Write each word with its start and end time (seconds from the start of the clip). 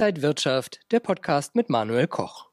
Inside 0.00 0.22
Wirtschaft, 0.22 0.80
der 0.92 1.00
Podcast 1.00 1.54
mit 1.54 1.68
Manuel 1.68 2.06
Koch. 2.06 2.46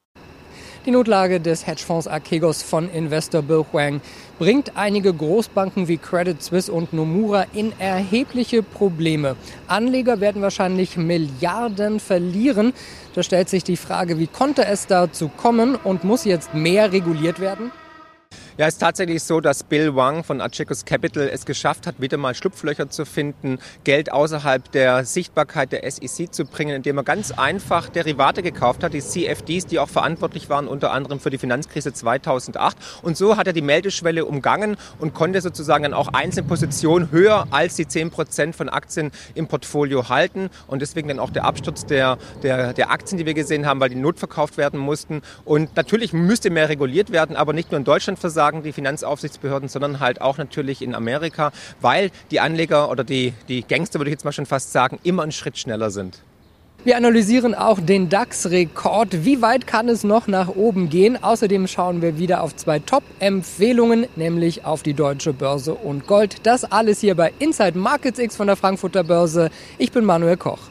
Die 0.86 0.92
Notlage 0.92 1.40
des 1.40 1.66
Hedgefonds 1.66 2.06
Archegos 2.06 2.62
von 2.62 2.90
Investor 2.90 3.42
Bill 3.42 3.64
Huang 3.72 4.02
bringt 4.38 4.76
einige 4.76 5.14
Großbanken 5.14 5.88
wie 5.88 5.96
Credit 5.96 6.44
Suisse 6.44 6.70
und 6.70 6.92
Nomura 6.92 7.46
in 7.54 7.72
erhebliche 7.80 8.64
Probleme. 8.64 9.38
Anleger 9.68 10.20
werden 10.20 10.42
wahrscheinlich 10.42 10.98
Milliarden 10.98 12.02
verlieren. 12.02 12.74
Da 13.16 13.24
stellt 13.24 13.48
sich 13.48 13.64
die 13.64 13.78
Frage, 13.78 14.20
wie 14.20 14.28
konnte 14.28 14.66
es 14.66 14.86
dazu 14.86 15.30
kommen 15.30 15.76
und 15.76 16.04
muss 16.04 16.26
jetzt 16.26 16.54
mehr 16.54 16.92
reguliert 16.92 17.40
werden? 17.40 17.72
Ja, 18.60 18.66
es 18.66 18.74
ist 18.74 18.80
tatsächlich 18.80 19.22
so, 19.22 19.40
dass 19.40 19.64
Bill 19.64 19.96
Wang 19.96 20.24
von 20.24 20.42
Archegos 20.42 20.84
Capital 20.84 21.30
es 21.32 21.46
geschafft 21.46 21.86
hat, 21.86 22.02
wieder 22.02 22.18
mal 22.18 22.34
Schlupflöcher 22.34 22.90
zu 22.90 23.06
finden, 23.06 23.60
Geld 23.84 24.12
außerhalb 24.12 24.72
der 24.72 25.06
Sichtbarkeit 25.06 25.72
der 25.72 25.84
SEC 25.92 26.34
zu 26.34 26.44
bringen, 26.44 26.78
indem 26.78 26.98
er 26.98 27.04
ganz 27.04 27.30
einfach 27.30 27.88
Derivate 27.88 28.42
gekauft 28.42 28.84
hat, 28.84 28.94
die 28.94 29.02
CFDs, 29.02 29.68
die 29.68 29.78
auch 29.78 29.90
verantwortlich 29.90 30.50
waren 30.50 30.68
unter 30.68 30.92
anderem 30.92 31.20
für 31.20 31.30
die 31.30 31.38
Finanzkrise 31.38 31.94
2008. 31.94 32.78
Und 33.04 33.16
so 33.16 33.38
hat 33.38 33.46
er 33.46 33.54
die 33.54 33.62
Meldeschwelle 33.62 34.26
umgangen 34.26 34.76
und 34.98 35.14
konnte 35.14 35.40
sozusagen 35.42 35.84
dann 35.84 35.94
auch 35.94 36.08
einzelne 36.08 36.48
Positionen 36.48 37.12
höher 37.12 37.46
als 37.52 37.76
die 37.76 37.88
10 37.88 38.10
Prozent 38.10 38.56
von 38.56 38.70
Aktien 38.70 39.12
im 39.36 39.46
Portfolio 39.46 40.10
halten. 40.10 40.50
Und 40.66 40.82
deswegen 40.82 41.10
dann 41.10 41.20
auch 41.20 41.30
der 41.30 41.46
Absturz 41.46 41.86
der, 41.86 42.18
der, 42.42 42.74
der 42.74 42.90
Aktien, 42.90 43.20
die 43.20 43.28
wir 43.28 43.36
gesehen 43.36 43.68
haben, 43.68 43.80
weil 43.80 43.90
die 43.90 43.96
notverkauft 43.96 44.58
werden 44.58 44.80
mussten. 44.80 45.22
Und 45.46 45.76
natürlich 45.76 46.12
müsste 46.12 46.50
mehr 46.50 46.70
reguliert 46.70 47.12
werden, 47.12 47.36
aber 47.36 47.54
nicht 47.54 47.70
nur 47.70 47.78
in 47.78 47.86
Deutschland 47.86 48.18
versagen 48.18 48.47
sagen 48.48 48.64
die 48.64 48.72
Finanzaufsichtsbehörden, 48.72 49.68
sondern 49.68 50.00
halt 50.00 50.22
auch 50.22 50.38
natürlich 50.38 50.82
in 50.82 50.96
Amerika, 50.96 51.52
weil 51.82 52.12
die 52.32 52.40
Anleger 52.40 52.90
oder 52.90 53.04
die, 53.04 53.34
die 53.50 53.62
Gangster, 53.62 54.00
würde 54.00 54.10
ich 54.10 54.14
jetzt 54.14 54.24
mal 54.24 54.32
schon 54.32 54.46
fast 54.46 54.72
sagen, 54.72 55.00
immer 55.04 55.24
einen 55.24 55.34
Schritt 55.34 55.58
schneller 55.58 55.92
sind. 55.92 56.24
Wir 56.86 56.96
analysieren 56.96 57.54
auch 57.54 57.82
den 57.82 58.08
DAX-Rekord. 58.08 59.26
Wie 59.26 59.42
weit 59.42 59.68
kann 59.68 59.90
es 59.90 60.06
noch 60.06 60.28
nach 60.28 60.48
oben 60.48 60.88
gehen? 60.88 61.22
Außerdem 61.22 61.68
schauen 61.68 62.02
wir 62.02 62.18
wieder 62.18 62.42
auf 62.42 62.56
zwei 62.56 62.80
Top-Empfehlungen, 62.80 64.08
nämlich 64.16 64.64
auf 64.64 64.82
die 64.82 64.94
Deutsche 64.94 65.34
Börse 65.34 65.74
und 65.74 66.08
Gold. 66.08 66.36
Das 66.44 66.64
alles 66.64 67.02
hier 67.02 67.16
bei 67.16 67.34
Inside 67.40 67.78
Markets 67.78 68.20
X 68.20 68.38
von 68.38 68.48
der 68.48 68.56
Frankfurter 68.56 69.04
Börse. 69.04 69.50
Ich 69.78 69.92
bin 69.92 70.06
Manuel 70.06 70.38
Koch. 70.38 70.70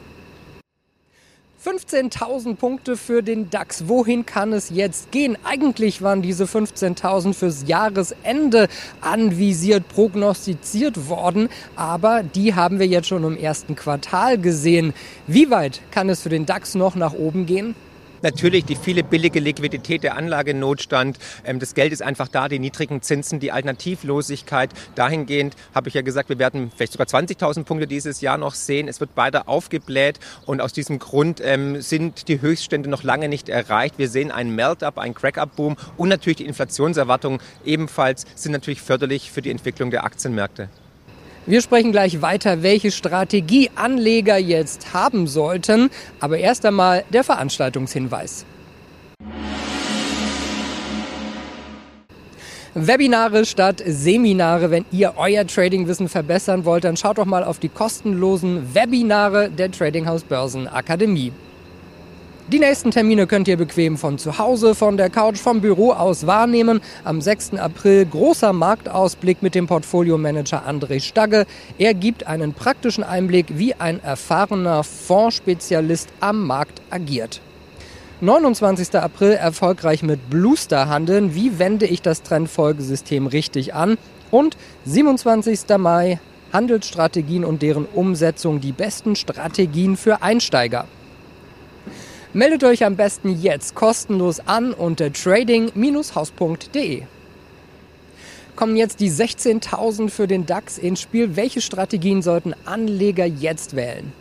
15.000 1.67 2.55
Punkte 2.55 2.95
für 2.95 3.21
den 3.21 3.49
DAX. 3.49 3.89
Wohin 3.89 4.25
kann 4.25 4.53
es 4.53 4.69
jetzt 4.69 5.11
gehen? 5.11 5.37
Eigentlich 5.43 6.01
waren 6.01 6.21
diese 6.21 6.45
15.000 6.45 7.33
fürs 7.33 7.67
Jahresende 7.67 8.69
anvisiert, 9.01 9.89
prognostiziert 9.89 11.09
worden, 11.09 11.49
aber 11.75 12.23
die 12.23 12.55
haben 12.55 12.79
wir 12.79 12.87
jetzt 12.87 13.09
schon 13.09 13.25
im 13.25 13.35
ersten 13.35 13.75
Quartal 13.75 14.37
gesehen. 14.37 14.93
Wie 15.27 15.49
weit 15.49 15.81
kann 15.91 16.07
es 16.07 16.21
für 16.21 16.29
den 16.29 16.45
DAX 16.45 16.73
noch 16.73 16.95
nach 16.95 17.11
oben 17.11 17.45
gehen? 17.45 17.75
Natürlich 18.21 18.65
die 18.65 18.75
viele 18.75 19.03
billige 19.03 19.39
Liquidität, 19.39 20.03
der 20.03 20.15
Anlagenotstand, 20.15 21.19
ähm, 21.45 21.59
das 21.59 21.73
Geld 21.73 21.93
ist 21.93 22.01
einfach 22.01 22.27
da, 22.27 22.47
die 22.47 22.59
niedrigen 22.59 23.01
Zinsen, 23.01 23.39
die 23.39 23.51
Alternativlosigkeit. 23.51 24.71
Dahingehend 24.95 25.55
habe 25.75 25.89
ich 25.89 25.93
ja 25.93 26.01
gesagt, 26.01 26.29
wir 26.29 26.39
werden 26.39 26.71
vielleicht 26.75 26.93
sogar 26.93 27.07
20.000 27.07 27.63
Punkte 27.63 27.87
dieses 27.87 28.21
Jahr 28.21 28.37
noch 28.37 28.55
sehen. 28.55 28.87
Es 28.87 28.99
wird 28.99 29.11
weiter 29.15 29.47
aufgebläht 29.47 30.19
und 30.45 30.61
aus 30.61 30.73
diesem 30.73 30.99
Grund 30.99 31.41
ähm, 31.43 31.81
sind 31.81 32.27
die 32.27 32.41
Höchststände 32.41 32.89
noch 32.89 33.03
lange 33.03 33.29
nicht 33.29 33.49
erreicht. 33.49 33.95
Wir 33.97 34.09
sehen 34.09 34.31
einen 34.31 34.55
Melt-up, 34.55 34.97
einen 34.97 35.13
Crack-up-Boom 35.13 35.77
und 35.97 36.09
natürlich 36.09 36.37
die 36.37 36.45
Inflationserwartungen 36.45 37.39
ebenfalls 37.65 38.25
sind 38.35 38.51
natürlich 38.51 38.81
förderlich 38.81 39.31
für 39.31 39.41
die 39.41 39.51
Entwicklung 39.51 39.91
der 39.91 40.03
Aktienmärkte. 40.03 40.69
Wir 41.49 41.61
sprechen 41.61 41.93
gleich 41.93 42.21
weiter, 42.21 42.61
welche 42.61 42.91
Strategie 42.91 43.71
Anleger 43.75 44.37
jetzt 44.37 44.93
haben 44.93 45.27
sollten. 45.27 45.89
Aber 46.19 46.37
erst 46.37 46.65
einmal 46.65 47.05
der 47.13 47.23
Veranstaltungshinweis. 47.23 48.45
Webinare 52.73 53.45
statt 53.45 53.81
Seminare. 53.85 54.71
Wenn 54.71 54.83
ihr 54.91 55.13
euer 55.15 55.47
Tradingwissen 55.47 56.09
verbessern 56.09 56.65
wollt, 56.65 56.83
dann 56.83 56.97
schaut 56.97 57.17
doch 57.17 57.25
mal 57.25 57.45
auf 57.45 57.59
die 57.59 57.69
kostenlosen 57.69 58.75
Webinare 58.75 59.49
der 59.49 59.71
Tradinghaus 59.71 60.23
Börsen 60.23 60.67
Akademie. 60.67 61.31
Die 62.49 62.59
nächsten 62.59 62.91
Termine 62.91 63.27
könnt 63.27 63.49
ihr 63.49 63.57
bequem 63.57 63.97
von 63.97 64.17
zu 64.17 64.37
Hause, 64.37 64.73
von 64.73 64.95
der 64.95 65.09
Couch, 65.09 65.37
vom 65.37 65.59
Büro 65.59 65.91
aus 65.91 66.27
wahrnehmen. 66.27 66.79
Am 67.03 67.19
6. 67.19 67.55
April 67.55 68.05
großer 68.05 68.53
Marktausblick 68.53 69.43
mit 69.43 69.53
dem 69.53 69.67
Portfoliomanager 69.67 70.63
André 70.65 71.01
Stagge. 71.01 71.45
Er 71.77 71.93
gibt 71.93 72.25
einen 72.25 72.53
praktischen 72.53 73.03
Einblick, 73.03 73.47
wie 73.57 73.73
ein 73.73 74.01
erfahrener 74.01 74.85
Fondsspezialist 74.85 76.07
am 76.21 76.47
Markt 76.47 76.81
agiert. 76.89 77.41
29. 78.21 78.95
April 78.95 79.33
erfolgreich 79.33 80.01
mit 80.01 80.29
Bluester 80.29 80.87
handeln. 80.87 81.35
Wie 81.35 81.59
wende 81.59 81.85
ich 81.85 82.01
das 82.01 82.23
Trendfolgesystem 82.23 83.27
richtig 83.27 83.73
an? 83.73 83.97
Und 84.31 84.55
27. 84.85 85.77
Mai 85.77 86.17
Handelsstrategien 86.53 87.43
und 87.43 87.61
deren 87.61 87.85
Umsetzung, 87.85 88.61
die 88.61 88.71
besten 88.71 89.17
Strategien 89.17 89.97
für 89.97 90.21
Einsteiger. 90.21 90.85
Meldet 92.37 92.63
euch 92.63 92.85
am 92.85 92.95
besten 92.95 93.41
jetzt 93.41 93.73
kostenlos 93.73 94.39
an 94.41 94.71
unter 94.71 95.11
trading-haus.de. 95.11 97.01
Kommen 98.55 98.75
jetzt 98.77 98.99
die 98.99 99.09
16.000 99.09 100.11
für 100.11 100.27
den 100.27 100.45
DAX 100.45 100.77
ins 100.77 101.01
Spiel. 101.01 101.35
Welche 101.35 101.61
Strategien 101.61 102.21
sollten 102.21 102.53
Anleger 102.63 103.25
jetzt 103.25 103.75
wählen? 103.75 104.13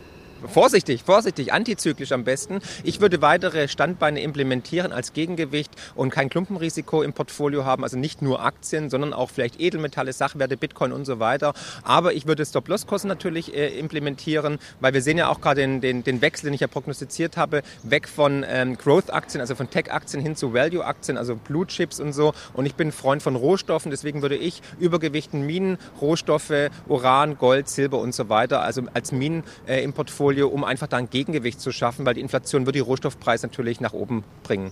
Vorsichtig, 0.49 1.03
vorsichtig, 1.03 1.53
antizyklisch 1.53 2.13
am 2.13 2.25
besten. 2.25 2.61
Ich 2.85 3.01
würde 3.01 3.21
weitere 3.23 3.69
Standbeine 3.69 4.21
implementieren 4.21 4.93
als 4.93 5.13
Gegengewicht 5.13 5.71
und 5.95 6.11
kein 6.11 6.29
Klumpenrisiko 6.29 7.03
im 7.03 7.13
Portfolio 7.13 7.65
haben, 7.65 7.83
also 7.83 7.99
nicht 7.99 8.23
nur 8.23 8.43
Aktien, 8.43 8.91
sondern 8.91 9.13
auch 9.13 9.31
vielleicht 9.31 9.61
Edelmetalle, 9.61 10.13
Sachwerte, 10.13 10.57
Bitcoin 10.57 10.93
und 10.93 11.05
so 11.05 11.19
weiter. 11.19 11.55
Aber 11.83 12.15
ich 12.15 12.27
würde 12.27 12.45
Stop-Loss-Kosten 12.45 13.09
natürlich 13.09 13.55
äh, 13.55 13.79
implementieren, 13.79 14.59
weil 14.81 14.95
wir 14.95 15.03
sehen 15.03 15.19
ja 15.19 15.29
auch 15.29 15.41
gerade 15.41 15.61
den, 15.61 15.81
den, 15.81 16.05
den 16.05 16.21
Wechsel, 16.21 16.47
den 16.47 16.55
ich 16.55 16.61
ja 16.61 16.69
prognostiziert 16.69 17.37
habe, 17.37 17.63
weg 17.83 18.09
von 18.09 18.45
ähm, 18.49 18.77
Growth-Aktien, 18.77 19.41
also 19.41 19.55
von 19.55 19.71
Tech-Aktien 19.71 20.23
hin 20.23 20.37
zu 20.37 20.53
Value-Aktien, 20.53 21.19
also 21.19 21.37
Blue 21.37 21.67
Chips 21.67 21.99
und 22.01 22.13
so. 22.13 22.35
Und 22.53 22.67
ich 22.67 22.75
bin 22.75 22.93
Freund 22.93 23.23
von 23.23 23.37
Rohstoffen, 23.37 23.91
deswegen 23.91 24.23
würde 24.23 24.37
ich 24.37 24.63
Übergewichten 24.79 25.43
Minen, 25.43 25.79
Rohstoffe, 26.01 26.71
Uran, 26.89 27.39
Gold, 27.39 27.69
Silber 27.69 27.99
und 27.99 28.15
so 28.15 28.29
weiter, 28.29 28.61
also 28.61 28.83
als 28.95 29.13
Minen 29.13 29.43
äh, 29.67 29.83
im 29.83 29.93
Portfolio 29.93 30.36
Portfolio, 30.37 30.49
um 30.49 30.65
einfach 30.65 30.87
da 30.87 30.99
ein 30.99 31.09
Gegengewicht 31.09 31.61
zu 31.61 31.73
schaffen, 31.73 32.05
weil 32.05 32.15
die 32.15 32.21
Inflation 32.21 32.67
wird 32.67 32.77
die 32.77 32.81
Rohstoffpreise 32.81 33.47
natürlich 33.47 33.81
nach 33.81 33.95
oben 33.95 34.23
bringen. 34.43 34.71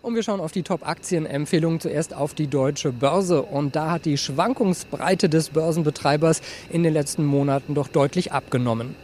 Und 0.00 0.16
wir 0.16 0.22
schauen 0.24 0.40
auf 0.40 0.50
die 0.50 0.62
Top-Aktien-Empfehlungen. 0.62 1.78
Zuerst 1.80 2.14
auf 2.14 2.34
die 2.34 2.48
deutsche 2.48 2.92
Börse. 2.92 3.42
Und 3.42 3.76
da 3.76 3.92
hat 3.92 4.04
die 4.04 4.16
Schwankungsbreite 4.16 5.28
des 5.28 5.50
Börsenbetreibers 5.50 6.40
in 6.70 6.82
den 6.82 6.92
letzten 6.92 7.24
Monaten 7.24 7.74
doch 7.74 7.88
deutlich 7.88 8.32
abgenommen. 8.32 8.96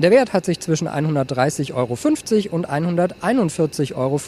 Der 0.00 0.12
Wert 0.12 0.32
hat 0.32 0.44
sich 0.44 0.60
zwischen 0.60 0.86
130,50 0.86 1.74
Euro 1.74 1.94
und 2.54 2.70
141,50 2.70 3.96
Euro 3.96 4.20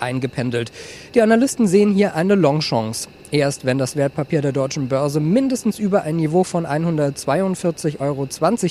eingependelt. 0.00 0.70
Die 1.14 1.22
Analysten 1.22 1.66
sehen 1.66 1.94
hier 1.94 2.14
eine 2.14 2.34
Longchance. 2.34 3.08
Erst 3.34 3.64
wenn 3.64 3.78
das 3.78 3.96
Wertpapier 3.96 4.42
der 4.42 4.52
deutschen 4.52 4.86
Börse 4.86 5.18
mindestens 5.18 5.80
über 5.80 6.02
ein 6.02 6.14
Niveau 6.14 6.44
von 6.44 6.66
142,20 6.66 7.98
Euro 7.98 8.26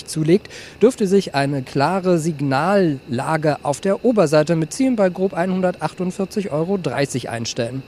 zulegt, 0.05 0.47
dürfte 0.81 1.05
sich 1.05 1.35
eine 1.35 1.63
klare 1.63 2.17
Signallage 2.17 3.57
auf 3.63 3.81
der 3.81 4.05
Oberseite 4.05 4.55
mit 4.55 4.71
Zielen 4.71 4.95
bei 4.95 5.09
grob 5.09 5.33
148,30 5.33 6.51
Euro 6.51 6.79
einstellen. 7.29 7.83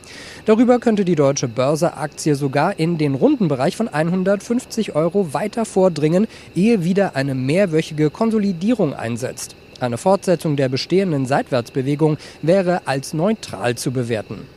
Darüber 0.45 0.79
könnte 0.79 1.05
die 1.05 1.15
deutsche 1.15 1.47
Börse-Aktie 1.47 2.35
sogar 2.35 2.77
in 2.77 2.97
den 2.97 3.15
runden 3.15 3.47
Bereich 3.47 3.77
von 3.77 3.87
150 3.87 4.95
Euro 4.95 5.33
weiter 5.33 5.63
vordringen, 5.63 6.27
ehe 6.55 6.83
wieder 6.83 7.15
eine 7.15 7.35
mehrwöchige 7.35 8.09
Konsolidierung 8.55 8.93
einsetzt. 8.93 9.55
Eine 9.81 9.97
Fortsetzung 9.97 10.55
der 10.55 10.69
bestehenden 10.69 11.25
Seitwärtsbewegung 11.25 12.17
wäre 12.41 12.87
als 12.87 13.13
neutral 13.13 13.75
zu 13.75 13.91
bewerten. 13.91 14.47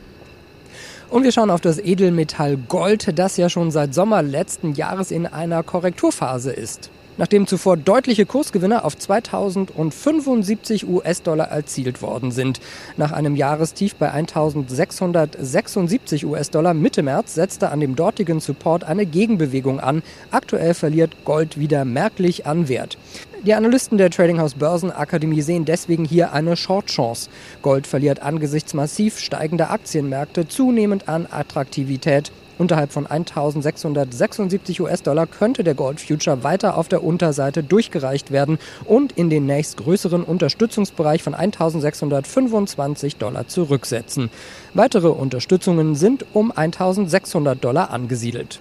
Und 1.09 1.23
wir 1.23 1.33
schauen 1.33 1.49
auf 1.49 1.59
das 1.59 1.79
Edelmetall 1.79 2.55
Gold, 2.55 3.19
das 3.19 3.35
ja 3.35 3.49
schon 3.49 3.71
seit 3.71 3.93
Sommer 3.93 4.21
letzten 4.21 4.73
Jahres 4.73 5.11
in 5.11 5.25
einer 5.25 5.63
Korrekturphase 5.63 6.53
ist. 6.53 6.89
Nachdem 7.19 7.45
zuvor 7.47 7.75
deutliche 7.75 8.25
Kursgewinne 8.25 8.85
auf 8.85 8.97
2075 8.97 10.87
US-Dollar 10.87 11.49
erzielt 11.49 12.01
worden 12.01 12.31
sind. 12.31 12.61
Nach 12.95 13.11
einem 13.11 13.35
Jahrestief 13.35 13.95
bei 13.95 14.09
1676 14.09 16.25
US-Dollar 16.25 16.73
Mitte 16.73 17.03
März 17.03 17.35
setzte 17.35 17.71
an 17.71 17.81
dem 17.81 17.97
dortigen 17.97 18.39
Support 18.39 18.85
eine 18.85 19.05
Gegenbewegung 19.05 19.81
an. 19.81 20.01
Aktuell 20.31 20.73
verliert 20.73 21.25
Gold 21.25 21.59
wieder 21.59 21.83
merklich 21.83 22.45
an 22.45 22.69
Wert. 22.69 22.97
Die 23.45 23.53
Analysten 23.53 23.97
der 23.97 24.11
Tradinghouse 24.11 24.53
Börsenakademie 24.53 25.41
sehen 25.41 25.65
deswegen 25.65 26.05
hier 26.05 26.31
eine 26.31 26.55
Short-Chance. 26.55 27.29
Gold 27.61 27.85
verliert 27.85 28.21
angesichts 28.21 28.73
massiv 28.73 29.19
steigender 29.19 29.71
Aktienmärkte 29.71 30.47
zunehmend 30.47 31.09
an 31.09 31.27
Attraktivität 31.29 32.31
Unterhalb 32.59 32.91
von 32.91 33.07
1676 33.07 34.81
US-Dollar 34.81 35.27
könnte 35.27 35.63
der 35.63 35.75
Gold 35.75 36.01
Future 36.01 36.43
weiter 36.43 36.77
auf 36.77 36.89
der 36.89 37.05
Unterseite 37.05 37.63
durchgereicht 37.63 38.31
werden 38.31 38.59
und 38.83 39.13
in 39.13 39.29
den 39.29 39.45
nächstgrößeren 39.45 40.23
Unterstützungsbereich 40.23 41.23
von 41.23 41.33
1625 41.33 43.15
Dollar 43.15 43.47
zurücksetzen. 43.47 44.29
Weitere 44.73 45.07
Unterstützungen 45.07 45.95
sind 45.95 46.25
um 46.33 46.51
1600 46.51 47.63
Dollar 47.63 47.91
angesiedelt. 47.91 48.59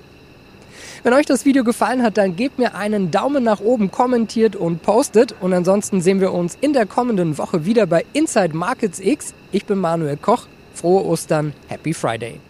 Wenn 1.03 1.13
euch 1.13 1.27
das 1.27 1.45
Video 1.45 1.65
gefallen 1.65 2.03
hat, 2.03 2.19
dann 2.19 2.37
gebt 2.37 2.59
mir 2.59 2.77
einen 2.77 3.11
Daumen 3.11 3.43
nach 3.43 3.61
oben, 3.61 3.91
kommentiert 3.91 4.55
und 4.55 4.83
postet. 4.83 5.35
Und 5.41 5.53
ansonsten 5.53 6.01
sehen 6.01 6.21
wir 6.21 6.33
uns 6.33 6.57
in 6.61 6.73
der 6.73 6.87
kommenden 6.87 7.37
Woche 7.37 7.65
wieder 7.65 7.87
bei 7.87 8.05
Inside 8.13 8.57
Markets 8.57 9.01
X. 9.01 9.35
Ich 9.51 9.65
bin 9.65 9.79
Manuel 9.79 10.17
Koch. 10.17 10.47
Frohe 10.75 11.05
Ostern, 11.05 11.53
Happy 11.67 11.93
Friday. 11.93 12.41